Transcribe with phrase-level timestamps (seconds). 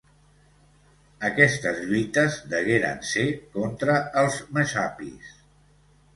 [1.29, 3.27] Aquestes lluites degueren ser
[3.59, 5.31] contra els messapis.